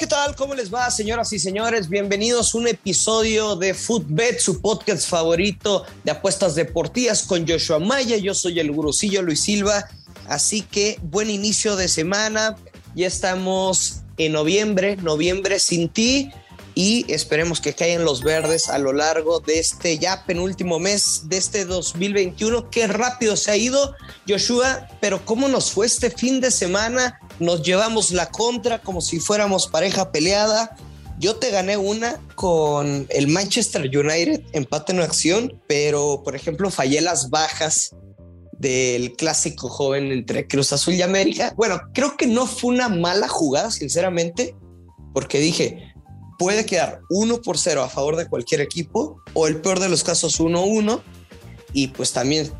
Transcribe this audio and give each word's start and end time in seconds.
¿Qué 0.00 0.06
tal? 0.06 0.34
¿Cómo 0.34 0.54
les 0.54 0.72
va, 0.72 0.90
señoras 0.90 1.30
y 1.34 1.38
señores? 1.38 1.90
Bienvenidos 1.90 2.54
a 2.54 2.58
un 2.58 2.66
episodio 2.66 3.54
de 3.54 3.74
Footbet, 3.74 4.38
su 4.38 4.62
podcast 4.62 5.06
favorito 5.06 5.84
de 6.04 6.12
apuestas 6.12 6.54
deportivas 6.54 7.24
con 7.24 7.46
Joshua 7.46 7.78
Maya. 7.80 8.16
Yo 8.16 8.32
soy 8.32 8.60
el 8.60 8.72
gurusillo 8.72 9.20
Luis 9.20 9.42
Silva. 9.42 9.90
Así 10.26 10.62
que 10.62 10.98
buen 11.02 11.28
inicio 11.28 11.76
de 11.76 11.86
semana. 11.86 12.56
Ya 12.94 13.08
estamos 13.08 13.96
en 14.16 14.32
noviembre, 14.32 14.96
noviembre 14.96 15.58
sin 15.58 15.90
ti 15.90 16.32
y 16.74 17.04
esperemos 17.12 17.60
que 17.60 17.74
caigan 17.74 18.06
los 18.06 18.22
verdes 18.22 18.70
a 18.70 18.78
lo 18.78 18.94
largo 18.94 19.40
de 19.40 19.58
este 19.58 19.98
ya 19.98 20.24
penúltimo 20.24 20.78
mes 20.78 21.24
de 21.24 21.36
este 21.36 21.66
2021. 21.66 22.70
Qué 22.70 22.86
rápido 22.86 23.36
se 23.36 23.50
ha 23.50 23.56
ido, 23.58 23.94
Joshua, 24.26 24.88
pero 25.02 25.26
¿cómo 25.26 25.46
nos 25.48 25.72
fue 25.72 25.84
este 25.84 26.10
fin 26.10 26.40
de 26.40 26.50
semana? 26.50 27.20
Nos 27.40 27.62
llevamos 27.62 28.12
la 28.12 28.30
contra 28.30 28.80
como 28.80 29.00
si 29.00 29.18
fuéramos 29.18 29.66
pareja 29.66 30.12
peleada. 30.12 30.76
Yo 31.18 31.36
te 31.36 31.50
gané 31.50 31.76
una 31.76 32.20
con 32.34 33.06
el 33.10 33.28
Manchester 33.28 33.82
United, 33.82 34.42
empate 34.52 34.92
en 34.92 35.00
acción, 35.00 35.60
pero 35.66 36.22
por 36.22 36.36
ejemplo 36.36 36.70
fallé 36.70 37.00
las 37.00 37.30
bajas 37.30 37.96
del 38.52 39.16
clásico 39.16 39.68
joven 39.68 40.12
entre 40.12 40.46
Cruz 40.46 40.72
Azul 40.72 40.94
y 40.94 41.02
América. 41.02 41.54
Bueno, 41.56 41.80
creo 41.94 42.16
que 42.16 42.26
no 42.26 42.46
fue 42.46 42.74
una 42.74 42.88
mala 42.88 43.26
jugada, 43.26 43.70
sinceramente, 43.70 44.54
porque 45.14 45.40
dije, 45.40 45.94
puede 46.38 46.66
quedar 46.66 47.00
1 47.08 47.40
por 47.42 47.58
0 47.58 47.82
a 47.82 47.88
favor 47.88 48.16
de 48.16 48.28
cualquier 48.28 48.60
equipo 48.60 49.20
o 49.34 49.46
el 49.46 49.60
peor 49.60 49.80
de 49.80 49.88
los 49.88 50.04
casos 50.04 50.40
1-1 50.40 51.02
y 51.72 51.88
pues 51.88 52.12
también 52.12 52.50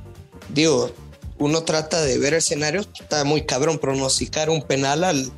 digo, 0.49 0.91
uno 1.41 1.63
trata 1.63 2.03
de 2.03 2.19
ver 2.19 2.35
escenarios, 2.35 2.89
está 3.01 3.25
muy 3.25 3.43
cabrón 3.43 3.79
pronosticar 3.79 4.51
un 4.51 4.63
penal 4.63 5.03
al, 5.03 5.33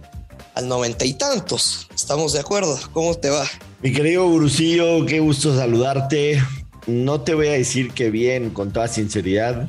al 0.54 0.68
noventa 0.68 1.04
y 1.04 1.14
tantos. 1.14 1.88
¿Estamos 1.94 2.32
de 2.32 2.40
acuerdo? 2.40 2.78
¿Cómo 2.92 3.14
te 3.14 3.30
va? 3.30 3.46
Mi 3.82 3.92
querido 3.92 4.28
Gurusillo, 4.28 5.06
qué 5.06 5.20
gusto 5.20 5.56
saludarte. 5.56 6.42
No 6.88 7.20
te 7.20 7.34
voy 7.34 7.46
a 7.46 7.52
decir 7.52 7.92
que 7.92 8.10
bien, 8.10 8.50
con 8.50 8.72
toda 8.72 8.88
sinceridad. 8.88 9.68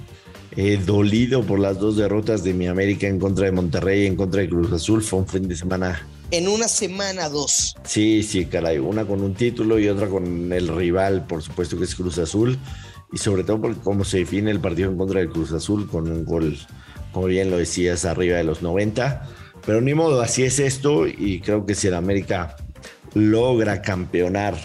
He 0.56 0.78
dolido 0.78 1.44
por 1.44 1.60
las 1.60 1.80
dos 1.80 1.98
derrotas 1.98 2.44
de 2.44 2.54
mi 2.54 2.68
América 2.68 3.08
en 3.08 3.20
contra 3.20 3.46
de 3.46 3.52
Monterrey, 3.52 4.08
en 4.08 4.16
contra 4.16 4.42
de 4.42 4.50
Cruz 4.50 4.72
Azul. 4.72 5.04
Fue 5.04 5.20
un 5.20 5.28
fin 5.28 5.48
de 5.48 5.56
semana 5.56 6.08
en 6.32 6.48
una 6.48 6.68
semana, 6.68 7.30
dos. 7.30 7.76
Sí, 7.84 8.24
sí, 8.24 8.46
caray. 8.46 8.80
Una 8.80 9.06
con 9.06 9.22
un 9.22 9.36
título 9.36 9.78
y 9.78 9.88
otra 9.88 10.08
con 10.08 10.52
el 10.52 10.68
rival, 10.68 11.28
por 11.28 11.44
supuesto 11.44 11.78
que 11.78 11.84
es 11.84 11.94
Cruz 11.94 12.18
Azul. 12.18 12.58
Y 13.14 13.20
sobre 13.20 13.44
todo 13.44 13.62
porque 13.62 13.80
cómo 13.82 14.04
se 14.04 14.18
define 14.20 14.52
el 14.52 14.60
partido 14.60 14.90
en 14.90 14.98
contra 14.98 15.20
de 15.20 15.30
Cruz 15.30 15.52
Azul 15.52 15.88
con 15.88 16.12
un 16.12 16.26
gol, 16.26 16.58
como 17.12 17.28
bien 17.28 17.52
lo 17.52 17.58
decías, 17.58 18.06
arriba 18.06 18.38
de 18.38 18.44
los 18.44 18.62
90. 18.62 19.30
Pero 19.66 19.82
ni 19.82 19.94
modo, 19.94 20.22
así 20.22 20.44
es 20.44 20.60
esto 20.60 21.08
y 21.08 21.40
creo 21.40 21.66
que 21.66 21.76
si 21.76 21.88
el 21.88 21.94
América 21.94 22.56
logra 23.14 23.82
campeonar 23.82 24.56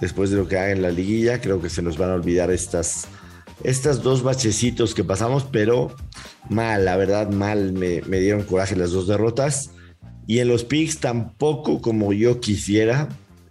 después 0.00 0.30
de 0.30 0.36
lo 0.36 0.46
que 0.46 0.58
haga 0.58 0.72
en 0.72 0.82
la 0.82 0.90
liguilla, 0.90 1.40
creo 1.40 1.60
que 1.60 1.70
se 1.70 1.82
nos 1.82 1.96
van 1.96 2.10
a 2.10 2.14
olvidar 2.14 2.50
estas, 2.50 3.08
estas 3.64 4.02
dos 4.02 4.22
bachecitos 4.22 4.94
que 4.94 5.02
pasamos, 5.02 5.44
pero 5.50 5.94
mal, 6.48 6.84
la 6.84 6.96
verdad 6.96 7.30
mal, 7.30 7.72
me, 7.72 8.02
me 8.02 8.20
dieron 8.20 8.42
coraje 8.42 8.76
las 8.76 8.92
dos 8.92 9.06
derrotas. 9.06 9.70
Y 10.26 10.40
en 10.40 10.48
los 10.48 10.64
picks 10.64 10.98
tampoco 10.98 11.80
como 11.80 12.12
yo 12.12 12.40
quisiera. 12.40 13.08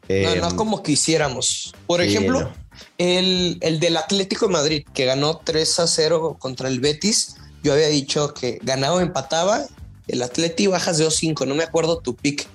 no, 0.09 0.35
no 0.35 0.49
em, 0.49 0.55
como 0.55 0.83
quisiéramos. 0.83 1.73
Por 1.87 2.01
ejemplo, 2.01 2.51
el, 2.97 3.57
el, 3.61 3.79
del 3.79 3.97
Atlético 3.97 4.47
de 4.47 4.53
Madrid, 4.53 4.85
que 4.93 5.05
ganó 5.05 5.37
3 5.37 5.79
a 5.79 5.87
0 5.87 6.37
contra 6.39 6.67
el 6.67 6.79
Betis. 6.79 7.37
Yo 7.63 7.73
había 7.73 7.87
dicho 7.87 8.33
que 8.33 8.59
ganaba 8.63 8.95
o 8.95 8.99
empataba. 8.99 9.65
El 10.07 10.21
Atleti 10.21 10.67
bajas 10.67 10.97
de 10.97 11.05
2-5. 11.05 11.47
No 11.47 11.55
me 11.55 11.63
acuerdo 11.63 11.99
tu 11.99 12.15
pick. 12.15 12.47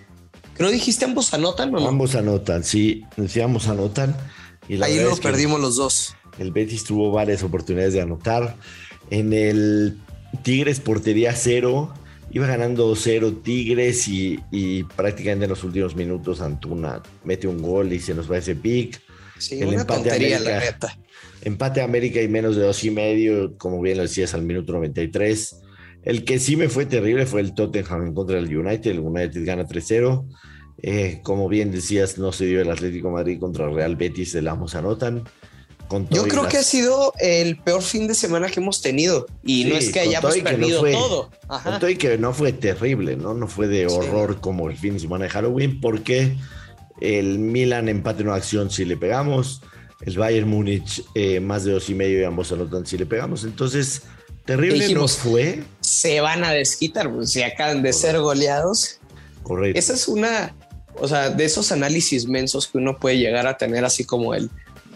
Creo 0.55 0.71
dijiste 0.71 1.05
ambos 1.05 1.33
anotan 1.35 1.75
o 1.75 1.81
no? 1.81 1.89
Ambos 1.89 2.15
anotan, 2.15 2.65
sí. 2.65 3.05
Sí, 3.29 3.41
ambos 3.41 3.67
anotan. 3.67 4.17
Y 4.69 4.81
Ahí 4.83 5.01
lo 5.01 5.17
perdimos 5.17 5.61
los 5.61 5.77
dos. 5.77 6.15
El 6.39 6.53
Betis 6.53 6.85
tuvo 6.85 7.11
varias 7.11 7.43
oportunidades 7.43 7.95
de 7.95 8.03
anotar. 8.03 8.57
En 9.11 9.33
el 9.33 9.99
Tigres 10.43 10.79
portería 10.79 11.35
cero 11.35 11.93
iba 12.33 12.47
ganando 12.47 12.95
0 12.95 13.41
Tigres 13.43 14.07
y, 14.09 14.39
prácticamente 14.97 15.45
en 15.45 15.51
los 15.51 15.65
últimos 15.65 15.97
minutos 15.97 16.41
Antuna 16.41 17.03
mete 17.25 17.49
un 17.49 17.61
gol 17.61 17.93
y 17.93 18.01
se 18.01 18.15
nos 18.15 18.31
va 18.31 18.39
ese 18.39 18.55
pick. 18.55 19.01
Sí, 19.41 19.61
el 19.61 19.75
empate 19.75 20.11
América, 20.11 20.89
Empate 21.43 21.81
América 21.81 22.21
y 22.21 22.29
menos 22.29 22.57
de 22.57 22.63
dos 22.63 22.85
y 22.85 22.91
medio, 22.91 23.57
como 23.57 23.81
bien 23.81 23.97
lo 23.97 24.03
decías, 24.03 24.35
al 24.35 24.43
minuto 24.43 24.73
93. 24.73 25.57
El 26.03 26.25
que 26.25 26.39
sí 26.39 26.57
me 26.57 26.69
fue 26.69 26.87
terrible 26.87 27.27
fue 27.27 27.41
el 27.41 27.55
Tottenham 27.55 28.09
en 28.09 28.15
contra 28.15 28.37
del 28.37 28.55
United. 28.55 28.91
El 28.91 29.01
United 29.01 29.45
gana 29.45 29.67
3-0. 29.67 30.27
Eh, 30.83 31.21
como 31.23 31.49
bien 31.49 31.71
decías, 31.71 32.19
no 32.19 32.33
se 32.33 32.47
dio 32.47 32.61
el 32.61 32.71
Atlético 32.71 33.11
Madrid 33.11 33.39
contra 33.39 33.67
el 33.67 33.75
Real 33.75 33.97
Betis, 33.97 34.35
el 34.35 34.49
Amos 34.49 34.75
anotan. 34.75 35.25
Yo 36.11 36.29
creo 36.29 36.47
que 36.47 36.57
ha 36.57 36.63
sido 36.63 37.13
el 37.19 37.57
peor 37.59 37.83
fin 37.83 38.07
de 38.07 38.15
semana 38.15 38.49
que 38.49 38.61
hemos 38.61 38.81
tenido 38.81 39.27
y 39.43 39.65
no 39.65 39.77
es 39.77 39.91
que 39.91 40.01
hayamos 40.01 40.37
perdido 40.39 40.83
todo. 40.83 41.31
Con 41.65 41.81
todo 41.81 41.91
y 41.91 41.97
que 41.97 42.17
no 42.17 42.33
fue 42.33 42.53
terrible, 42.53 43.17
¿no? 43.17 43.35
No 43.35 43.49
fue 43.49 43.67
de 43.67 43.87
horror 43.87 44.41
como 44.41 44.71
el 44.71 44.77
fin 44.77 44.95
de 44.95 45.01
semana 45.01 45.25
de 45.25 45.31
Halloween 45.31 45.81
porque 45.81 46.37
el 47.01 47.39
Milan 47.39 47.89
empate 47.89 48.23
en 48.23 48.29
acción 48.31 48.71
si 48.71 48.85
le 48.85 48.97
pegamos, 48.97 49.63
el 50.03 50.17
Bayern 50.17 50.49
Múnich 50.49 51.05
eh, 51.15 51.41
más 51.41 51.65
de 51.65 51.73
dos 51.73 51.89
y 51.91 51.95
medio 51.95 52.21
y 52.21 52.25
ambos 52.25 52.53
anotan 52.53 52.87
si 52.87 52.97
le 52.97 53.07
pegamos. 53.07 53.45
Entonces, 53.45 54.03
terrible 54.45 54.93
no 54.95 55.07
fue. 55.09 55.63
Se 55.81 56.21
van 56.21 56.45
a 56.45 56.53
desquitar, 56.53 57.13
pues 57.13 57.33
si 57.33 57.43
acaban 57.43 57.83
de 57.83 57.93
ser 57.93 58.19
goleados. 58.19 58.99
Correcto. 59.43 59.79
Esa 59.79 59.95
es 59.95 60.09
una, 60.09 60.55
o 60.95 61.09
sea, 61.09 61.31
de 61.31 61.45
esos 61.45 61.73
análisis 61.73 62.27
mensos 62.27 62.67
que 62.67 62.79
uno 62.79 62.99
puede 62.99 63.19
llegar 63.19 63.47
a 63.47 63.57
tener 63.57 63.85
así 63.85 64.05
como 64.05 64.35
el 64.35 64.51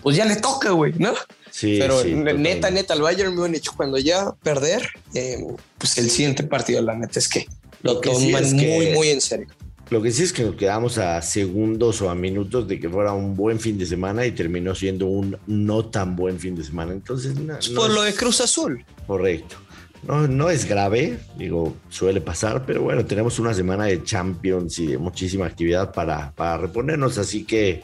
pues 0.05 0.17
ya 0.17 0.27
le 0.27 0.37
toca, 0.37 0.71
güey, 0.71 0.93
¿no? 0.99 1.15
Sí, 1.51 1.79
Pero 1.81 2.05
neta, 2.05 2.71
neta, 2.71 2.93
al 2.93 3.01
Bayern 3.01 3.35
Múnich 3.35 3.71
cuando 3.75 3.97
ya 3.97 4.33
perder, 4.43 4.87
eh, 5.15 5.43
pues 5.79 5.97
el 5.97 6.11
siguiente 6.11 6.45
partido, 6.45 6.83
la 6.83 6.95
neta 6.95 7.19
es 7.19 7.27
que 7.27 7.47
lo, 7.81 8.01
toman 8.01 8.53
muy, 8.53 8.93
muy 8.93 9.09
en 9.09 9.23
serio. 9.23 9.49
Lo 9.91 10.01
que 10.01 10.11
sí 10.11 10.23
es 10.23 10.33
que 10.33 10.43
nos 10.43 10.57
quedamos 10.57 10.99
a 10.99 11.21
segundos 11.21 12.01
o 12.03 12.09
a 12.09 12.15
minutos 12.15 12.67
de 12.67 12.81
que 12.81 12.89
fuera 12.89 13.13
un 13.13 13.37
buen 13.37 13.61
fin 13.61 13.77
de 13.79 13.87
semana 13.87 14.25
y 14.25 14.33
terminó 14.33 14.75
siendo 14.75 15.07
un 15.07 15.37
no 15.47 15.85
tan 15.87 16.17
buen 16.17 16.39
fin 16.39 16.55
de 16.55 16.65
semana. 16.65 16.93
Entonces, 16.93 17.35
no, 17.37 17.59
por 17.75 17.91
lo 17.91 18.03
de 18.03 18.15
Cruz 18.15 18.41
Azul. 18.41 18.85
Correcto. 19.07 19.57
No, 20.07 20.29
no 20.29 20.51
es 20.51 20.67
grave, 20.67 21.19
digo, 21.39 21.75
suele 21.89 22.21
pasar, 22.21 22.67
pero 22.67 22.83
bueno, 22.83 23.07
tenemos 23.07 23.39
una 23.39 23.55
semana 23.55 23.87
de 23.87 24.03
Champions 24.03 24.79
y 24.79 24.89
de 24.89 24.99
muchísima 24.99 25.47
actividad 25.47 25.93
para, 25.93 26.33
para 26.33 26.59
reponernos, 26.59 27.17
así 27.17 27.45
que 27.45 27.83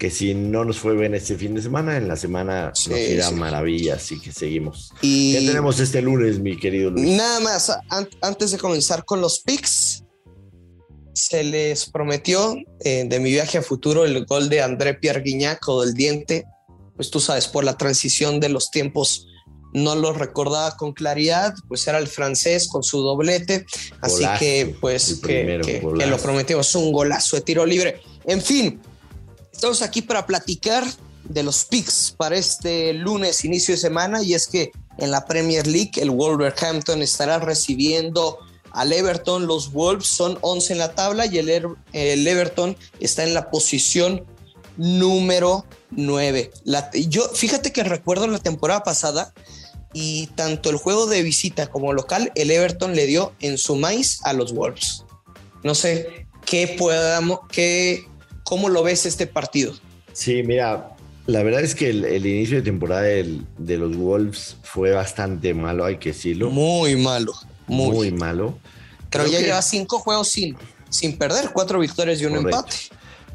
que 0.00 0.10
si 0.10 0.32
no 0.32 0.64
nos 0.64 0.78
fue 0.78 0.96
bien 0.96 1.14
este 1.14 1.36
fin 1.36 1.54
de 1.54 1.60
semana, 1.60 1.98
en 1.98 2.08
la 2.08 2.16
semana 2.16 2.68
nos 2.68 2.88
irá 2.88 3.30
maravilla, 3.32 3.96
así 3.96 4.18
que 4.18 4.32
seguimos. 4.32 4.94
Y 5.02 5.34
¿Qué 5.34 5.46
tenemos 5.48 5.78
este 5.78 6.00
lunes, 6.00 6.38
mi 6.38 6.56
querido 6.56 6.90
Luis? 6.90 7.06
Nada 7.06 7.38
más, 7.40 7.70
antes 8.22 8.50
de 8.50 8.56
comenzar 8.56 9.04
con 9.04 9.20
los 9.20 9.40
picks, 9.40 10.02
se 11.12 11.42
les 11.42 11.90
prometió 11.90 12.56
eh, 12.80 13.04
de 13.06 13.20
mi 13.20 13.30
viaje 13.30 13.58
a 13.58 13.62
futuro 13.62 14.04
el 14.04 14.24
gol 14.26 14.48
de 14.48 14.62
André 14.62 14.94
Pierre 14.94 15.22
Guignac 15.22 15.66
o 15.68 15.82
del 15.84 15.94
diente, 15.94 16.46
pues 16.96 17.10
tú 17.10 17.20
sabes, 17.20 17.48
por 17.48 17.64
la 17.64 17.76
transición 17.76 18.40
de 18.40 18.48
los 18.48 18.70
tiempos 18.70 19.26
no 19.72 19.94
lo 19.94 20.12
recordaba 20.12 20.76
con 20.76 20.92
claridad, 20.92 21.54
pues 21.68 21.86
era 21.86 21.98
el 21.98 22.08
francés 22.08 22.66
con 22.68 22.82
su 22.82 23.02
doblete, 23.02 23.66
así 24.00 24.24
que 24.38 24.74
pues 24.80 25.20
que, 25.24 25.60
que, 25.64 26.06
lo 26.06 26.18
prometió, 26.18 26.60
es 26.60 26.74
un 26.74 26.92
golazo 26.92 27.36
de 27.36 27.42
tiro 27.42 27.64
libre. 27.64 28.00
En 28.26 28.42
fin, 28.42 28.80
Estamos 29.60 29.82
aquí 29.82 30.00
para 30.00 30.24
platicar 30.24 30.84
de 31.24 31.42
los 31.42 31.66
picks 31.66 32.14
para 32.16 32.34
este 32.34 32.94
lunes, 32.94 33.44
inicio 33.44 33.74
de 33.74 33.78
semana, 33.78 34.22
y 34.22 34.32
es 34.32 34.46
que 34.46 34.72
en 34.96 35.10
la 35.10 35.26
Premier 35.26 35.66
League 35.66 35.90
el 35.96 36.10
Wolverhampton 36.10 37.02
estará 37.02 37.38
recibiendo 37.40 38.38
al 38.72 38.92
Everton. 38.92 39.46
Los 39.46 39.72
Wolves 39.72 40.06
son 40.06 40.38
11 40.40 40.72
en 40.72 40.78
la 40.78 40.94
tabla 40.94 41.26
y 41.26 41.38
el, 41.38 41.48
el 41.92 42.26
Everton 42.26 42.76
está 43.00 43.24
en 43.24 43.34
la 43.34 43.50
posición 43.50 44.24
número 44.76 45.66
9. 45.90 46.50
yo, 47.08 47.28
fíjate 47.28 47.72
que 47.72 47.82
recuerdo 47.82 48.26
la 48.26 48.38
temporada 48.38 48.82
pasada 48.82 49.34
y 49.92 50.28
tanto 50.28 50.70
el 50.70 50.76
juego 50.76 51.06
de 51.06 51.22
visita 51.22 51.66
como 51.66 51.92
local, 51.92 52.30
el 52.36 52.50
Everton 52.50 52.94
le 52.94 53.06
dio 53.06 53.32
en 53.40 53.58
su 53.58 53.76
maíz 53.76 54.20
a 54.22 54.32
los 54.32 54.52
Wolves. 54.54 55.04
No 55.64 55.74
sé 55.74 56.26
qué 56.46 56.76
podamos, 56.78 57.40
qué 57.50 58.04
¿Cómo 58.50 58.68
lo 58.68 58.82
ves 58.82 59.06
este 59.06 59.28
partido? 59.28 59.74
Sí, 60.12 60.42
mira, 60.42 60.96
La 61.28 61.44
verdad 61.44 61.60
es 61.60 61.76
que 61.76 61.90
el, 61.90 62.26
inicio 62.26 62.56
de 62.56 62.62
temporada 62.62 63.02
de 63.02 63.76
los 63.78 63.96
Wolves 63.96 64.56
fue 64.64 64.90
bastante 64.90 65.54
malo, 65.54 65.84
hay 65.84 65.98
que 65.98 66.08
decirlo. 66.08 66.50
Muy 66.50 66.96
malo. 66.96 67.32
Muy, 67.70 68.10
malo. 68.10 68.58
Pero 69.10 69.26
ya 69.26 69.40
lleva 69.40 69.62
cinco 69.62 69.98
juegos 69.98 70.28
sin, 70.28 70.56
sin 70.88 71.16
perder, 71.16 71.50
cuatro 71.52 71.78
victorias 71.78 72.20
y 72.20 72.26
un 72.26 72.36
empate. 72.36 72.76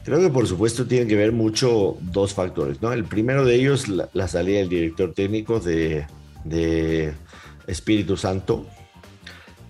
Creo 0.05 0.19
que 0.19 0.29
por 0.29 0.47
supuesto 0.47 0.85
tienen 0.85 1.07
que 1.07 1.15
ver 1.15 1.31
mucho 1.31 1.97
dos 1.99 2.33
factores, 2.33 2.79
¿no? 2.79 2.93
El 2.93 3.05
primero 3.05 3.43
de 3.43 3.55
ellos, 3.55 3.87
la, 3.87 4.27
salida 4.27 4.59
del 4.59 4.69
director 4.69 5.13
técnico 5.15 5.59
de, 5.59 6.05
de, 6.43 7.13
Espíritu 7.65 8.15
Santo, 8.15 8.67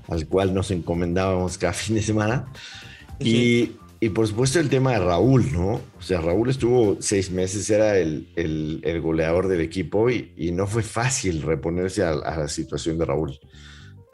al 0.09 0.27
cual 0.27 0.53
nos 0.53 0.71
encomendábamos 0.71 1.57
cada 1.57 1.71
fin 1.73 1.95
de 1.95 2.01
semana. 2.01 2.51
Y, 3.17 3.71
y, 4.01 4.09
por 4.09 4.27
supuesto 4.27 4.59
el 4.59 4.67
tema 4.67 4.91
de 4.91 4.99
Raúl, 4.99 5.53
¿no? 5.53 5.75
O 5.97 6.01
sea, 6.01 6.19
Raúl 6.19 6.49
estuvo 6.49 6.97
seis 6.99 7.31
meses, 7.31 7.69
era 7.69 7.97
el, 7.97 8.27
el, 8.35 8.81
el 8.83 8.99
goleador 8.99 9.47
del 9.47 9.61
equipo 9.61 10.09
y, 10.09 10.33
y, 10.35 10.51
no 10.51 10.67
fue 10.67 10.83
fácil 10.83 11.43
reponerse 11.43 12.03
a, 12.03 12.09
a 12.09 12.39
la 12.39 12.49
situación 12.49 12.97
de 12.97 13.05
Raúl. 13.05 13.39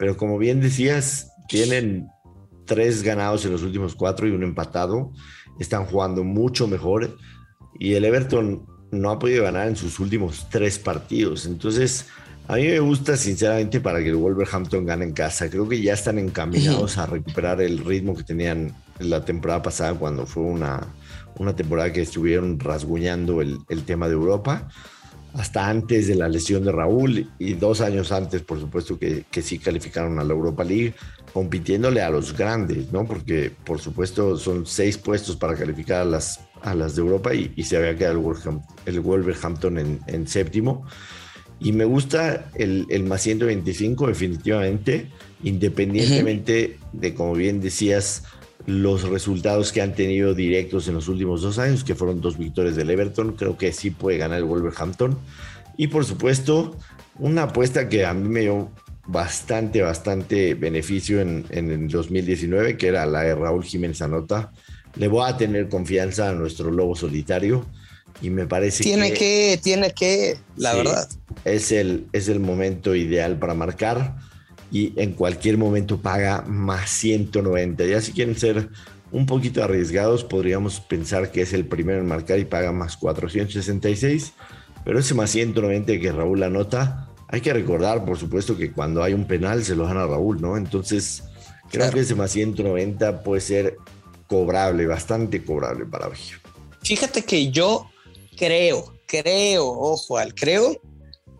Pero 0.02 0.16
como 0.16 0.36
bien 0.36 0.60
decías, 0.60 1.30
tienen 1.46 2.08
tres 2.66 3.04
ganados 3.04 3.44
en 3.44 3.52
los 3.52 3.62
últimos 3.62 3.94
cuatro 3.94 4.26
y 4.26 4.32
un 4.32 4.42
empatado. 4.42 5.12
Están 5.60 5.84
jugando 5.84 6.24
mucho 6.24 6.66
mejor 6.66 7.16
y 7.78 7.94
el 7.94 8.04
Everton 8.04 8.66
no 8.90 9.10
ha 9.12 9.20
podido 9.20 9.44
ganar 9.44 9.68
en 9.68 9.76
sus 9.76 10.00
últimos 10.00 10.48
tres 10.50 10.76
partidos. 10.80 11.46
Entonces, 11.46 12.06
a 12.48 12.56
mí 12.56 12.64
me 12.66 12.80
gusta 12.80 13.16
sinceramente 13.16 13.80
para 13.80 14.00
que 14.00 14.08
el 14.08 14.16
Wolverhampton 14.16 14.84
gane 14.84 15.04
en 15.04 15.12
casa. 15.12 15.48
Creo 15.48 15.68
que 15.68 15.80
ya 15.80 15.92
están 15.92 16.18
encaminados 16.18 16.98
a 16.98 17.06
recuperar 17.06 17.62
el 17.62 17.78
ritmo 17.78 18.16
que 18.16 18.24
tenían 18.24 18.74
la 18.98 19.24
temporada 19.24 19.62
pasada 19.62 19.94
cuando 19.94 20.26
fue 20.26 20.42
una, 20.42 20.84
una 21.38 21.54
temporada 21.54 21.92
que 21.92 22.02
estuvieron 22.02 22.58
rasguñando 22.58 23.40
el, 23.40 23.60
el 23.68 23.84
tema 23.84 24.08
de 24.08 24.14
Europa 24.14 24.68
hasta 25.34 25.68
antes 25.68 26.08
de 26.08 26.14
la 26.14 26.28
lesión 26.28 26.64
de 26.64 26.72
Raúl 26.72 27.30
y 27.38 27.54
dos 27.54 27.80
años 27.80 28.12
antes, 28.12 28.42
por 28.42 28.60
supuesto, 28.60 28.98
que, 28.98 29.24
que, 29.30 29.42
sí 29.42 29.58
calificaron 29.58 30.18
a 30.18 30.24
la 30.24 30.32
Europa 30.32 30.62
League, 30.62 30.94
compitiéndole 31.32 32.02
a 32.02 32.10
los 32.10 32.36
grandes, 32.36 32.92
¿no? 32.92 33.06
Porque, 33.06 33.50
por 33.64 33.80
supuesto, 33.80 34.36
son 34.36 34.66
seis 34.66 34.98
puestos 34.98 35.36
para 35.36 35.56
calificar 35.56 36.02
a 36.02 36.04
las, 36.04 36.40
a 36.60 36.74
las 36.74 36.96
de 36.96 37.02
Europa 37.02 37.32
y, 37.34 37.62
se 37.62 37.76
había 37.76 37.96
quedado 37.96 38.20
el 38.86 39.00
Wolverhampton, 39.00 39.78
en, 39.78 40.00
en, 40.06 40.26
séptimo. 40.26 40.86
Y 41.60 41.72
me 41.72 41.84
gusta 41.84 42.50
el, 42.54 42.86
el 42.90 43.04
más 43.04 43.22
125, 43.22 44.08
definitivamente, 44.08 45.08
independientemente 45.42 46.78
de, 46.92 47.14
como 47.14 47.34
bien 47.34 47.60
decías, 47.60 48.24
los 48.66 49.08
resultados 49.08 49.72
que 49.72 49.82
han 49.82 49.94
tenido 49.94 50.34
directos 50.34 50.88
en 50.88 50.94
los 50.94 51.08
últimos 51.08 51.42
dos 51.42 51.58
años, 51.58 51.84
que 51.84 51.94
fueron 51.94 52.20
dos 52.20 52.38
victorias 52.38 52.76
del 52.76 52.90
Everton. 52.90 53.32
Creo 53.32 53.56
que 53.56 53.72
sí 53.72 53.90
puede 53.90 54.18
ganar 54.18 54.38
el 54.38 54.44
Wolverhampton. 54.44 55.18
Y 55.76 55.88
por 55.88 56.04
supuesto, 56.04 56.76
una 57.18 57.44
apuesta 57.44 57.88
que 57.88 58.04
a 58.04 58.14
mí 58.14 58.28
me 58.28 58.40
dio 58.40 58.70
bastante, 59.06 59.82
bastante 59.82 60.54
beneficio 60.54 61.20
en, 61.20 61.46
el 61.50 61.88
2019, 61.88 62.76
que 62.76 62.88
era 62.88 63.06
la 63.06 63.22
de 63.22 63.34
Raúl 63.34 63.64
Jiménez 63.64 64.00
Anota. 64.02 64.52
Le 64.96 65.08
voy 65.08 65.28
a 65.28 65.36
tener 65.36 65.68
confianza 65.68 66.28
a 66.28 66.32
nuestro 66.32 66.70
lobo 66.70 66.94
solitario 66.94 67.66
y 68.20 68.30
me 68.30 68.46
parece 68.46 68.84
tiene 68.84 69.12
que, 69.12 69.58
tiene 69.62 69.92
que, 69.92 70.36
la 70.56 70.74
verdad. 70.74 71.08
Es 71.44 71.72
el, 71.72 72.06
es 72.12 72.28
el 72.28 72.40
momento 72.40 72.94
ideal 72.94 73.38
para 73.38 73.54
marcar 73.54 74.16
y 74.72 74.98
en 75.00 75.12
cualquier 75.12 75.58
momento 75.58 76.00
paga 76.00 76.42
más 76.48 76.90
190. 76.90 77.84
Ya 77.84 78.00
si 78.00 78.12
quieren 78.12 78.36
ser 78.36 78.70
un 79.12 79.26
poquito 79.26 79.62
arriesgados, 79.62 80.24
podríamos 80.24 80.80
pensar 80.80 81.30
que 81.30 81.42
es 81.42 81.52
el 81.52 81.66
primero 81.66 82.00
en 82.00 82.06
marcar 82.06 82.38
y 82.38 82.46
paga 82.46 82.72
más 82.72 82.96
466, 82.96 84.32
pero 84.84 84.98
ese 84.98 85.14
más 85.14 85.30
190 85.30 86.00
que 86.00 86.10
Raúl 86.10 86.42
anota, 86.42 87.10
hay 87.28 87.42
que 87.42 87.52
recordar, 87.52 88.04
por 88.04 88.18
supuesto, 88.18 88.56
que 88.56 88.72
cuando 88.72 89.02
hay 89.02 89.12
un 89.12 89.26
penal 89.26 89.62
se 89.62 89.76
lo 89.76 89.84
gana 89.84 90.06
Raúl, 90.06 90.40
¿no? 90.40 90.56
Entonces, 90.56 91.22
creo 91.70 91.90
que 91.90 92.00
ese 92.00 92.14
más 92.14 92.30
190 92.30 93.22
puede 93.22 93.42
ser 93.42 93.76
cobrable, 94.26 94.86
bastante 94.86 95.44
cobrable 95.44 95.84
para 95.84 96.08
Vigio. 96.08 96.38
Fíjate 96.82 97.22
que 97.22 97.50
yo 97.50 97.90
creo, 98.38 98.94
creo, 99.06 99.68
ojo 99.68 100.16
al 100.16 100.34
creo, 100.34 100.80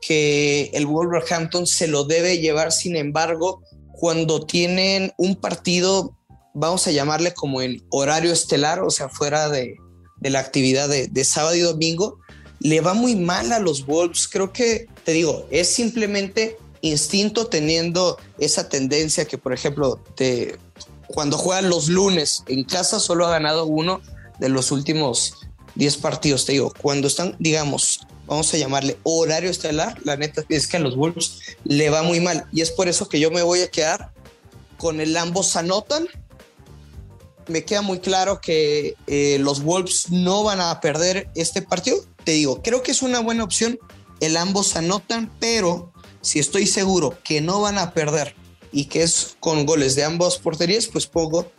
que 0.03 0.71
el 0.75 0.85
Wolverhampton 0.85 1.67
se 1.67 1.87
lo 1.87 2.05
debe 2.05 2.39
llevar, 2.39 2.73
sin 2.73 2.97
embargo, 2.97 3.63
cuando 3.93 4.45
tienen 4.45 5.13
un 5.17 5.37
partido, 5.37 6.19
vamos 6.55 6.87
a 6.87 6.91
llamarle 6.91 7.33
como 7.33 7.63
en 7.63 7.83
horario 7.91 8.33
estelar, 8.33 8.81
o 8.81 8.91
sea, 8.91 9.09
fuera 9.09 9.49
de, 9.49 9.77
la 10.21 10.41
actividad 10.41 10.89
de, 10.89 11.25
sábado 11.25 11.55
y 11.55 11.61
domingo, 11.61 12.19
le 12.59 12.81
va 12.81 12.95
muy 12.95 13.15
mal 13.17 13.53
a 13.53 13.61
los 13.61 13.87
Wolves. 13.87 14.29
Creo 14.29 14.53
que, 14.53 14.89
te 15.05 15.13
digo, 15.13 15.47
es 15.51 15.69
simplemente 15.69 16.57
instinto 16.81 17.47
teniendo 17.47 18.19
esa 18.39 18.69
tendencia 18.69 19.25
que, 19.25 19.39
por 19.39 19.53
ejemplo, 19.53 20.01
te, 20.17 20.59
cuando 21.07 21.39
juegan 21.39 21.71
los 21.71 21.89
lunes 21.89 22.43
en 22.49 22.65
casa 22.65 22.99
solo 22.99 23.27
ha 23.27 23.31
ganado 23.31 23.67
uno 23.67 24.01
de 24.41 24.49
los 24.49 24.73
últimos 24.73 25.35
10 25.77 25.97
partidos. 25.99 26.45
Te 26.45 26.53
digo, 26.53 26.73
cuando 26.83 27.07
están, 27.07 27.37
digamos, 27.39 28.01
vamos 28.27 28.53
a 28.53 28.57
llamarle 28.57 28.99
horario 29.03 29.51
estelar, 29.51 29.99
la 30.05 30.17
neta 30.17 30.45
es 30.49 30.67
que 30.67 30.77
a 30.77 30.81
los 30.81 30.97
Wolves 30.97 31.41
le 31.65 31.91
va 31.91 32.03
muy 32.03 32.21
mal. 32.21 32.47
Y 32.53 32.61
es 32.61 32.71
por 32.71 32.89
eso 32.89 33.09
que 33.09 33.21
yo 33.21 33.31
me 33.31 33.43
voy 33.43 33.61
a 33.61 33.71
quedar 33.71 34.13
con 34.79 35.01
el 35.01 35.17
ambos 35.17 35.57
anotan. 35.57 36.07
Me 37.49 37.65
queda 37.65 37.83
muy 37.83 37.99
claro 37.99 38.41
que 38.41 38.95
eh, 39.07 39.39
los 39.41 39.63
Wolves 39.63 40.11
no 40.11 40.45
van 40.45 40.61
a 40.61 40.81
perder 40.81 41.29
este 41.35 41.63
partido. 41.63 41.99
Te 42.25 42.33
digo, 42.33 42.63
creo 42.63 42.83
que 42.83 42.93
es 42.93 43.03
una 43.03 43.21
buena 43.21 43.45
opción. 43.45 43.79
El 44.21 44.37
ambos 44.37 44.77
anotan, 44.77 45.31
pero 45.41 45.93
si 46.21 46.39
estoy 46.39 46.67
seguro 46.67 47.19
que 47.25 47.41
no 47.41 47.61
van 47.61 47.79
a 47.79 47.93
perder 47.93 48.35
y 48.71 48.87
que 48.87 49.03
es 49.03 49.37
con 49.41 49.67
goles 49.67 49.97
de 49.97 50.05
ambos 50.05 50.39
porterías, 50.39 50.87
pues 50.87 51.07
pongo 51.07 51.51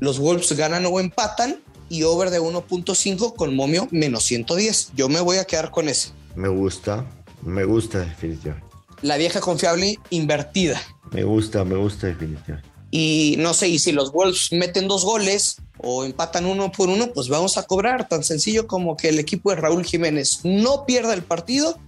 los 0.00 0.18
Wolves 0.18 0.52
ganan 0.52 0.86
o 0.86 1.00
empatan 1.00 1.62
y 1.88 2.02
over 2.02 2.30
de 2.30 2.40
1.5 2.40 3.34
con 3.34 3.54
momio 3.54 3.88
menos 3.90 4.24
110. 4.24 4.92
Yo 4.94 5.08
me 5.08 5.20
voy 5.20 5.38
a 5.38 5.44
quedar 5.44 5.70
con 5.70 5.88
ese. 5.88 6.10
Me 6.34 6.48
gusta, 6.48 7.04
me 7.42 7.64
gusta 7.64 8.00
definitivamente. 8.00 8.66
La 9.02 9.16
vieja 9.16 9.40
confiable 9.40 9.98
invertida. 10.10 10.80
Me 11.12 11.24
gusta, 11.24 11.64
me 11.64 11.76
gusta 11.76 12.08
definitivamente. 12.08 12.68
Y 12.90 13.36
no 13.38 13.52
sé, 13.52 13.68
y 13.68 13.78
si 13.78 13.92
los 13.92 14.12
Wolves 14.12 14.52
meten 14.52 14.88
dos 14.88 15.04
goles 15.04 15.56
o 15.78 16.04
empatan 16.04 16.46
uno 16.46 16.72
por 16.72 16.88
uno, 16.88 17.12
pues 17.12 17.28
vamos 17.28 17.58
a 17.58 17.64
cobrar. 17.64 18.08
Tan 18.08 18.24
sencillo 18.24 18.66
como 18.66 18.96
que 18.96 19.08
el 19.08 19.18
equipo 19.18 19.50
de 19.50 19.56
Raúl 19.56 19.84
Jiménez 19.84 20.40
no 20.44 20.86
pierda 20.86 21.14
el 21.14 21.22
partido 21.22 21.78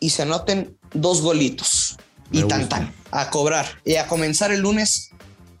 y 0.00 0.10
se 0.10 0.22
anoten 0.22 0.76
dos 0.92 1.22
golitos. 1.22 1.96
y 2.30 2.42
tan 2.44 2.68
tan, 2.68 2.94
a 3.10 3.30
cobrar. 3.30 3.66
Y 3.84 3.96
a 3.96 4.06
comenzar 4.06 4.52
el 4.52 4.60
lunes 4.60 5.10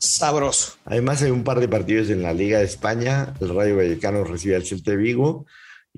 sabroso. 0.04 0.74
Además 0.84 1.22
hay 1.22 1.30
un 1.30 1.44
par 1.44 1.60
de 1.60 1.68
partidos 1.68 2.10
en 2.10 2.22
la 2.22 2.32
Liga 2.32 2.58
de 2.58 2.64
España. 2.64 3.34
El 3.40 3.54
Rayo 3.54 3.76
Vallecano 3.76 4.24
recibe 4.24 4.56
al 4.56 4.64
Celta 4.64 4.92
de 4.92 4.96
Vigo 4.96 5.46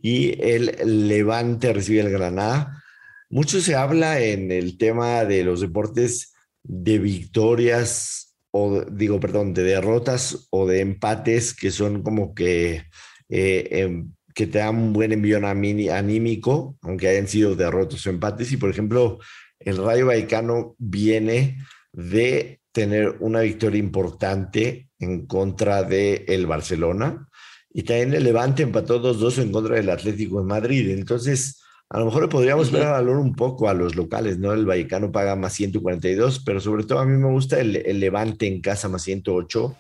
y 0.01 0.41
el 0.43 1.09
Levante 1.09 1.73
recibe 1.73 2.03
al 2.03 2.11
Granada. 2.11 2.83
Mucho 3.29 3.61
se 3.61 3.75
habla 3.75 4.21
en 4.21 4.53
el 4.53 4.79
tema 4.79 5.25
de 5.25 5.45
los 5.45 5.61
deportes 5.61 6.35
de 6.63 6.99
victorias 6.99 8.35
o 8.53 8.83
digo, 8.85 9.21
perdón, 9.21 9.53
de 9.53 9.65
derrotas 9.65 10.49
o 10.51 10.67
de 10.67 10.81
empates 10.81 11.55
que 11.55 11.71
son 11.71 12.03
como 12.03 12.35
que 12.35 12.85
eh, 13.29 13.69
em, 13.71 14.13
que 14.35 14.47
te 14.47 14.59
dan 14.59 14.77
un 14.77 14.93
buen 14.93 15.13
envío 15.13 15.39
anímico, 15.39 16.77
aunque 16.83 17.09
hayan 17.09 17.27
sido 17.27 17.57
derrotas 17.57 18.07
o 18.07 18.11
empates. 18.11 18.53
Y 18.53 18.59
por 18.59 18.71
ejemplo, 18.71 19.19
el 19.59 19.79
Rayo 19.79 20.07
Vallecano 20.07 20.77
viene 20.79 21.59
de 21.93 22.61
tener 22.77 23.17
una 23.21 23.41
victoria 23.41 23.79
importante 23.79 24.91
en 24.99 25.27
contra 25.27 25.83
de 25.83 26.27
el 26.29 26.45
Barcelona 26.45 27.27
y 27.73 27.85
también 27.85 28.13
el 28.13 28.23
Levante 28.23 28.65
empató 28.65 29.03
2-2 29.03 29.45
en 29.45 29.51
contra 29.51 29.77
del 29.77 29.89
Atlético 29.89 30.41
de 30.41 30.47
Madrid. 30.47 30.91
Entonces, 30.91 31.63
a 31.89 31.99
lo 31.99 32.05
mejor 32.05 32.25
le 32.25 32.29
podríamos 32.29 32.71
ver 32.71 32.85
valor 32.85 33.17
un 33.17 33.35
poco 33.35 33.71
a 33.71 33.73
los 33.73 33.97
locales, 33.97 34.39
¿no? 34.39 34.53
El 34.53 34.67
Vallecano 34.67 35.11
paga 35.11 35.37
más 35.37 35.55
142, 35.55 36.43
pero 36.45 36.61
sobre 36.61 36.85
todo 36.85 36.99
a 36.99 37.07
mí 37.07 37.17
me 37.17 37.31
gusta 37.31 37.59
el, 37.59 37.99
Levante 37.99 38.47
en 38.47 38.61
casa 38.61 38.91
más 38.91 39.01
108, 39.05 39.75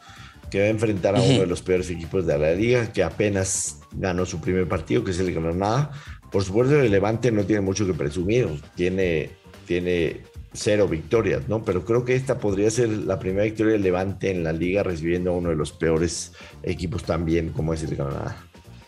que 0.50 0.60
va 0.60 0.64
a 0.64 0.68
enfrentar 0.68 1.16
a 1.16 1.20
uno 1.20 1.40
de 1.40 1.46
los 1.46 1.60
peores 1.60 1.90
equipos 1.90 2.26
de 2.26 2.38
la 2.38 2.54
liga, 2.54 2.90
que 2.94 3.02
apenas 3.02 3.80
ganó 3.92 4.24
su 4.24 4.40
primer 4.40 4.66
partido, 4.66 5.04
que 5.04 5.10
es 5.10 5.20
el 5.20 5.34
Granada. 5.34 5.90
Por 6.32 6.42
supuesto, 6.44 6.80
el 6.80 6.90
Levante 6.90 7.30
no 7.30 7.44
tiene 7.44 7.60
mucho 7.60 7.86
que 7.86 7.92
presumir, 7.92 8.48
tiene, 8.74 9.32
tiene 9.66 10.22
cero 10.56 10.88
victorias, 10.88 11.48
¿no? 11.48 11.64
Pero 11.64 11.84
creo 11.84 12.04
que 12.04 12.14
esta 12.14 12.38
podría 12.38 12.70
ser 12.70 12.88
la 12.88 13.18
primera 13.18 13.44
victoria 13.44 13.74
del 13.74 13.82
Levante 13.82 14.30
en 14.30 14.42
la 14.44 14.52
liga, 14.52 14.82
recibiendo 14.82 15.30
a 15.30 15.34
uno 15.34 15.50
de 15.50 15.56
los 15.56 15.72
peores 15.72 16.32
equipos 16.62 17.04
también, 17.04 17.50
como 17.50 17.74
es 17.74 17.82
el 17.82 17.96
Granada. 17.96 18.36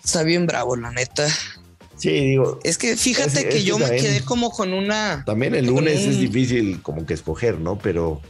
Está 0.04 0.22
bien 0.22 0.46
bravo, 0.46 0.76
la 0.76 0.90
neta. 0.90 1.28
Sí, 1.96 2.10
digo. 2.10 2.60
Es 2.62 2.78
que 2.78 2.96
fíjate 2.96 3.48
que 3.48 3.62
yo 3.62 3.78
me 3.78 3.90
quedé 3.96 4.20
como 4.22 4.50
con 4.50 4.72
una. 4.72 5.24
También 5.26 5.54
el 5.54 5.66
lunes 5.66 6.00
es 6.06 6.18
difícil 6.18 6.80
como 6.82 7.04
que 7.04 7.14
escoger, 7.14 7.58
¿no? 7.58 7.78
Pero. 7.78 8.22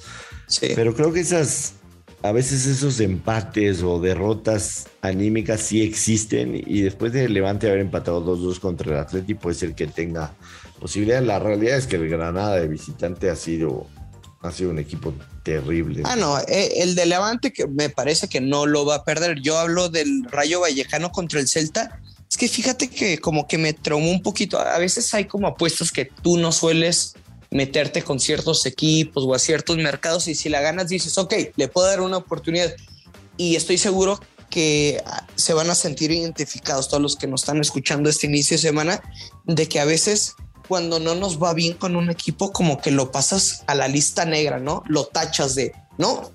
Sí. 0.47 0.73
Pero 0.75 0.95
creo 0.95 1.13
que 1.13 1.21
esas 1.21 1.75
a 2.23 2.33
veces 2.33 2.67
esos 2.67 2.99
empates 3.01 3.83
o 3.83 4.01
derrotas 4.01 4.89
anímicas 5.03 5.61
sí 5.61 5.83
existen 5.83 6.61
y 6.67 6.81
después 6.81 7.13
de 7.13 7.29
Levante 7.29 7.69
haber 7.69 7.81
empatado 7.81 8.25
2-2 8.25 8.59
contra 8.59 8.93
el 8.93 8.99
Atleti 8.99 9.35
puede 9.35 9.55
ser 9.55 9.75
que 9.75 9.87
tenga 9.87 10.35
posibilidad. 10.79 11.23
La 11.23 11.39
realidad 11.39 11.77
es 11.77 11.87
que 11.87 11.97
el 11.97 12.09
Granada 12.09 12.57
de 12.57 12.69
visitante 12.69 13.31
ha 13.31 13.37
sido, 13.37 13.87
ha 14.41 14.53
sido 14.53 14.71
un 14.71 14.79
equipo 14.79 15.13
terrible. 15.43 16.03
Ah, 16.05 16.17
no, 16.17 16.39
eh, 16.41 16.83
el 16.83 16.95
de 16.95 17.07
Levante 17.07 17.53
que 17.53 17.67
me 17.67 17.89
parece 17.89 18.29
que 18.29 18.41
no 18.41 18.67
lo 18.67 18.85
va 18.85 18.97
a 18.97 19.05
perder. 19.05 19.41
Yo 19.41 19.59
hablo 19.59 19.89
del 19.89 20.25
Rayo 20.31 20.61
Vallecano 20.61 21.11
contra 21.11 21.41
el 21.41 21.49
Celta. 21.49 22.01
Es 22.31 22.37
que 22.37 22.49
fíjate 22.49 22.89
que 22.89 23.19
como 23.19 23.47
que 23.47 23.59
me 23.59 23.73
traumó 23.73 24.11
un 24.11 24.23
poquito. 24.23 24.59
A 24.59 24.79
veces 24.79 25.13
hay 25.15 25.25
como 25.25 25.47
apuestas 25.47 25.91
que 25.91 26.05
tú 26.05 26.37
no 26.37 26.53
sueles 26.53 27.15
meterte 27.51 28.03
con 28.03 28.21
ciertos 28.21 28.67
equipos 28.67 29.25
o 29.25 29.35
a 29.35 29.39
ciertos 29.39 29.79
mercados 29.79 30.29
y 30.29 30.35
si 30.35 30.49
la 30.49 30.61
ganas 30.61 30.89
dices, 30.89 31.17
ok, 31.17 31.35
le 31.57 31.69
puedo 31.69 31.87
dar 31.87 32.01
una 32.01 32.19
oportunidad. 32.19 32.75
Y 33.37 33.57
estoy 33.57 33.79
seguro 33.79 34.21
que 34.51 35.03
ah, 35.07 35.27
se 35.35 35.53
van 35.53 35.71
a 35.71 35.75
sentir 35.75 36.11
identificados 36.11 36.89
todos 36.89 37.03
los 37.03 37.17
que 37.17 37.27
nos 37.27 37.43
están 37.43 37.61
escuchando 37.61 38.09
este 38.11 38.27
inicio 38.27 38.57
de 38.57 38.63
semana 38.63 39.03
de 39.45 39.69
que 39.69 39.81
a 39.81 39.85
veces 39.85 40.35
cuando 40.69 41.01
no 41.01 41.15
nos 41.15 41.43
va 41.43 41.55
bien 41.55 41.75
con 41.75 41.97
un 41.97 42.11
equipo, 42.11 42.53
como 42.53 42.81
que 42.81 42.91
lo 42.91 43.11
pasas 43.11 43.65
a 43.67 43.75
la 43.75 43.89
lista 43.89 44.25
negra, 44.25 44.59
¿no? 44.59 44.83
Lo 44.87 45.07
tachas 45.07 45.55
de, 45.55 45.73
no. 45.97 46.31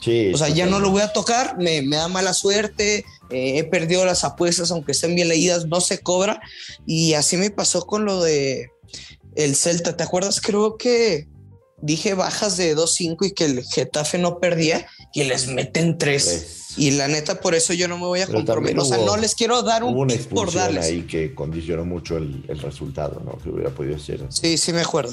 Sí, 0.00 0.32
o 0.32 0.38
sea, 0.38 0.48
ya 0.48 0.66
no 0.66 0.80
lo 0.80 0.90
voy 0.90 1.02
a 1.02 1.12
tocar, 1.12 1.58
me, 1.58 1.82
me 1.82 1.96
da 1.96 2.08
mala 2.08 2.32
suerte, 2.32 3.04
eh, 3.30 3.58
he 3.58 3.64
perdido 3.64 4.04
las 4.04 4.24
apuestas, 4.24 4.70
aunque 4.70 4.92
estén 4.92 5.14
bien 5.14 5.28
leídas, 5.28 5.66
no 5.66 5.80
se 5.80 6.00
cobra. 6.00 6.40
Y 6.86 7.14
así 7.14 7.36
me 7.36 7.50
pasó 7.50 7.86
con 7.86 8.04
lo 8.04 8.22
de 8.22 8.70
el 9.36 9.54
Celta. 9.56 9.96
¿Te 9.96 10.02
acuerdas? 10.02 10.40
Creo 10.40 10.76
que 10.76 11.28
dije 11.82 12.14
bajas 12.14 12.56
de 12.56 12.76
2-5 12.76 13.26
y 13.26 13.30
que 13.32 13.44
el 13.44 13.64
Getafe 13.64 14.18
no 14.18 14.38
perdía 14.38 14.86
y 15.12 15.24
les 15.24 15.48
meten 15.48 15.98
3. 15.98 16.74
Y 16.76 16.92
la 16.92 17.08
neta, 17.08 17.40
por 17.40 17.54
eso 17.54 17.72
yo 17.72 17.88
no 17.88 17.98
me 17.98 18.06
voy 18.06 18.20
a 18.20 18.26
comprometer. 18.26 18.78
o 18.78 18.84
sea, 18.84 18.98
no 18.98 19.16
les 19.16 19.34
quiero 19.34 19.62
dar 19.62 19.82
un 19.82 19.96
una 19.96 20.14
por 20.30 20.52
darles. 20.52 20.86
ahí 20.86 21.02
que 21.02 21.34
condicionó 21.34 21.84
mucho 21.84 22.16
el, 22.16 22.44
el, 22.48 22.60
resultado, 22.60 23.20
¿no? 23.24 23.38
Que 23.38 23.50
hubiera 23.50 23.70
podido 23.70 23.98
ser. 23.98 24.24
Sí, 24.28 24.56
sí 24.56 24.72
me 24.72 24.80
acuerdo. 24.80 25.12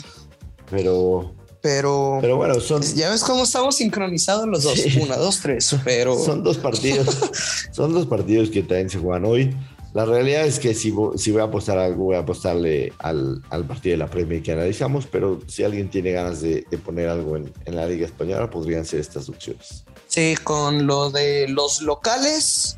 Pero. 0.69 1.33
Pero. 1.61 2.19
Pero 2.21 2.37
bueno, 2.37 2.59
son. 2.59 2.83
Ya 2.95 3.09
ves 3.09 3.23
cómo 3.23 3.43
estamos 3.43 3.75
sincronizados 3.75 4.47
los 4.47 4.63
dos. 4.63 4.79
Una, 5.01 5.17
dos, 5.17 5.39
tres. 5.41 5.75
Pero. 5.83 6.17
Son 6.17 6.43
dos 6.43 6.57
partidos. 6.57 7.17
son 7.71 7.93
dos 7.93 8.05
partidos 8.05 8.49
que 8.49 8.61
también 8.61 8.89
se 8.89 8.99
juegan 8.99 9.25
hoy. 9.25 9.55
La 9.97 10.05
realidad 10.05 10.45
es 10.45 10.59
que 10.59 10.75
si, 10.75 10.93
si 11.15 11.31
voy 11.31 11.41
a 11.41 11.45
apostar 11.45 11.79
algo, 11.79 12.03
voy 12.03 12.15
a 12.17 12.19
apostarle 12.19 12.93
al, 12.99 13.41
al, 13.49 13.65
partido 13.65 13.93
de 13.93 13.97
la 13.97 14.05
Premier 14.05 14.43
que 14.43 14.51
analizamos, 14.51 15.07
pero 15.07 15.39
si 15.47 15.63
alguien 15.63 15.89
tiene 15.89 16.11
ganas 16.11 16.39
de, 16.39 16.67
de 16.69 16.77
poner 16.77 17.09
algo 17.09 17.35
en, 17.35 17.51
en, 17.65 17.75
la 17.75 17.87
Liga 17.87 18.05
Española, 18.05 18.47
podrían 18.47 18.85
ser 18.85 18.99
estas 18.99 19.27
opciones. 19.27 19.85
Sí, 20.05 20.35
con 20.43 20.85
lo 20.85 21.09
de 21.09 21.47
los 21.47 21.81
locales 21.81 22.77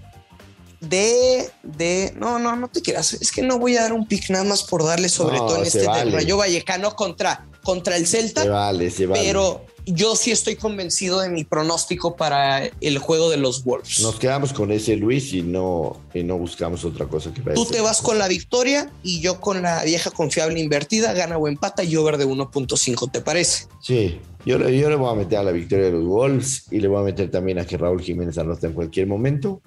de, 0.79 1.51
de, 1.61 2.13
no, 2.15 2.39
no, 2.39 2.55
no 2.55 2.69
te 2.69 2.81
quieras, 2.81 3.11
es 3.11 3.33
que 3.33 3.41
no 3.41 3.59
voy 3.59 3.75
a 3.75 3.81
dar 3.81 3.91
un 3.91 4.07
pick 4.07 4.29
nada 4.29 4.45
más 4.45 4.63
por 4.63 4.85
darle 4.85 5.09
sobre 5.09 5.39
no, 5.39 5.45
todo 5.45 5.57
en 5.57 5.65
este 5.65 5.85
vale. 5.85 6.11
Rayo 6.11 6.37
Vallecano 6.37 6.95
contra, 6.95 7.49
contra 7.63 7.97
el 7.97 8.07
Celta. 8.07 8.43
Se 8.43 8.49
vale, 8.49 8.89
se 8.89 9.05
vale. 9.05 9.21
Pero 9.25 9.65
yo 9.85 10.15
sí 10.15 10.31
estoy 10.31 10.55
convencido 10.55 11.19
de 11.19 11.29
mi 11.29 11.43
pronóstico 11.43 12.15
para 12.15 12.65
el 12.65 12.97
juego 12.99 13.29
de 13.29 13.37
los 13.37 13.63
Wolves. 13.63 14.01
Nos 14.01 14.19
quedamos 14.19 14.53
con 14.53 14.71
ese 14.71 14.95
Luis 14.95 15.33
y 15.33 15.41
no, 15.41 16.01
y 16.13 16.23
no 16.23 16.37
buscamos 16.37 16.85
otra 16.85 17.07
cosa 17.07 17.33
que 17.33 17.41
Tú 17.41 17.65
te 17.65 17.81
vas 17.81 18.01
con 18.01 18.17
la 18.17 18.27
victoria 18.27 18.91
y 19.03 19.19
yo 19.21 19.39
con 19.39 19.61
la 19.61 19.83
vieja 19.83 20.11
confiable 20.11 20.59
invertida, 20.59 21.13
gana 21.13 21.37
o 21.37 21.47
empata 21.47 21.83
y 21.83 21.95
over 21.95 22.17
de 22.17 22.27
1.5, 22.27 23.11
¿te 23.11 23.21
parece? 23.21 23.67
Sí, 23.81 24.19
yo, 24.45 24.57
yo, 24.57 24.89
le 24.89 24.95
voy 24.95 25.11
a 25.11 25.15
meter 25.15 25.39
a 25.39 25.43
la 25.43 25.51
victoria 25.51 25.85
de 25.85 25.91
los 25.91 26.05
Wolves 26.05 26.65
y 26.71 26.79
le 26.79 26.87
voy 26.87 27.01
a 27.01 27.03
meter 27.03 27.29
también 27.29 27.59
a 27.59 27.65
que 27.65 27.77
Raúl 27.77 28.01
Jiménez 28.01 28.37
anota 28.37 28.67
en 28.67 28.73
cualquier 28.73 29.07
momento. 29.07 29.61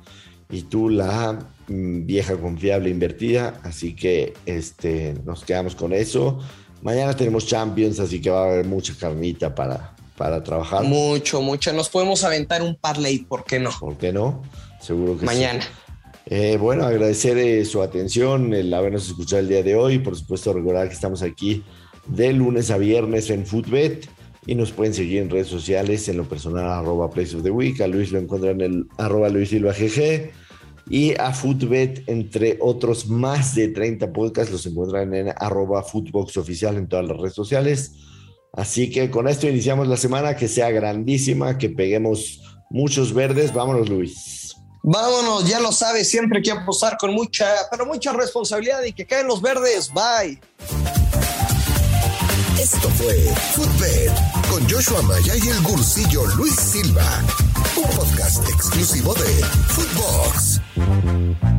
Y 0.50 0.62
tú 0.62 0.90
la 0.90 1.49
mm, 1.69 2.04
vieja 2.04 2.37
confiable 2.37 2.90
invertida, 2.90 3.61
así 3.62 3.95
que 3.95 4.35
este, 4.45 5.14
nos 5.25 5.45
quedamos 5.45 5.75
con 5.75 5.92
eso. 5.92 6.40
Mañana 6.83 7.16
tenemos 7.16 7.47
Champions, 7.47 8.00
así 8.00 8.21
que 8.21 8.28
va 8.28 8.42
a 8.42 8.50
haber 8.50 8.66
mucha 8.66 8.95
carnita 8.99 9.54
para, 9.54 9.95
para 10.16 10.42
trabajar. 10.42 10.85
Mucho, 10.85 11.42
mucho. 11.42 11.73
Nos 11.73 11.88
podemos 11.88 12.25
aventar 12.25 12.62
un 12.62 12.76
parlay, 12.76 13.19
¿por 13.19 13.45
qué 13.45 13.59
no? 13.59 13.71
¿Por 13.78 13.97
qué 13.97 14.12
no? 14.12 14.42
Seguro 14.81 15.19
que 15.19 15.25
Mañana. 15.25 15.62
Sí. 15.62 15.69
Eh, 16.26 16.57
bueno, 16.57 16.85
agradecer 16.85 17.37
eh, 17.38 17.64
su 17.64 17.83
atención, 17.83 18.54
el 18.54 18.73
habernos 18.73 19.07
escuchado 19.09 19.40
el 19.40 19.49
día 19.49 19.62
de 19.62 19.75
hoy. 19.75 19.99
Por 19.99 20.16
supuesto, 20.16 20.52
recordar 20.52 20.88
que 20.88 20.95
estamos 20.95 21.23
aquí 21.23 21.62
de 22.07 22.33
lunes 22.33 22.71
a 22.71 22.78
viernes 22.78 23.31
en 23.31 23.47
Footbet 23.47 24.09
y 24.47 24.54
nos 24.54 24.73
pueden 24.73 24.95
seguir 24.95 25.23
en 25.23 25.31
redes 25.31 25.49
sociales, 25.49 26.09
en 26.09 26.16
lo 26.16 26.25
personal, 26.25 26.71
arroba 26.71 27.11
Place 27.11 27.37
of 27.37 27.42
the 27.42 27.50
Week. 27.50 27.81
A 27.81 27.87
Luis 27.87 28.12
lo 28.12 28.19
encuentran 28.19 28.61
en 28.61 28.73
el 28.73 28.87
arroba 28.99 29.28
Luis 29.28 29.50
Silva 29.50 29.73
GG 29.73 30.31
y 30.88 31.14
a 31.19 31.33
Footbet, 31.33 32.04
entre 32.09 32.59
otros 32.61 33.09
más 33.09 33.54
de 33.54 33.69
30 33.69 34.12
podcasts, 34.12 34.52
los 34.52 34.66
encuentran 34.66 35.14
en 35.14 35.33
arroba 35.37 35.83
Footbox 35.83 36.37
Oficial 36.37 36.76
en 36.76 36.88
todas 36.88 37.07
las 37.07 37.16
redes 37.16 37.35
sociales. 37.35 37.95
Así 38.52 38.90
que 38.90 39.11
con 39.11 39.28
esto 39.28 39.49
iniciamos 39.49 39.88
la 39.88 39.97
semana, 39.97 40.37
que 40.37 40.49
sea 40.49 40.71
grandísima, 40.71 41.56
que 41.56 41.71
peguemos 41.71 42.40
muchos 42.71 43.14
verdes. 43.14 43.52
Vámonos, 43.52 43.88
Luis. 43.88 44.54
Vámonos, 44.82 45.49
ya 45.49 45.61
lo 45.61 45.71
sabes, 45.71 46.11
siempre 46.11 46.38
hay 46.38 46.42
que 46.42 46.50
apostar 46.50 46.97
con 46.99 47.14
mucha, 47.14 47.47
pero 47.71 47.87
mucha 47.87 48.12
responsabilidad 48.12 48.82
y 48.82 48.92
que 48.92 49.06
caen 49.06 49.28
los 49.28 49.40
verdes. 49.40 49.90
Bye. 49.92 50.40
Esto 52.61 52.88
fue 52.90 53.14
Footbet 53.54 54.12
con 54.50 54.68
Joshua 54.68 55.02
Maya 55.02 55.35
y 55.37 55.49
el 55.49 55.62
gursillo 55.62 56.26
Luis 56.37 56.54
Silva, 56.54 57.23
un 57.76 57.97
podcast 57.97 58.49
exclusivo 58.49 59.14
de 59.14 59.44
Footbox. 59.68 61.51